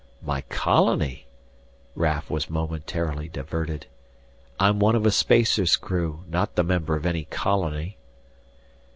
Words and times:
"My 0.23 0.41
colony?" 0.49 1.27
Raf 1.93 2.27
was 2.27 2.49
momentarily 2.49 3.29
diverted. 3.29 3.85
"I'm 4.59 4.79
one 4.79 4.95
of 4.95 5.05
a 5.05 5.11
spacer's 5.11 5.75
crew, 5.75 6.23
not 6.27 6.55
the 6.55 6.63
member 6.63 6.95
of 6.95 7.05
any 7.05 7.25
colony!" 7.25 7.99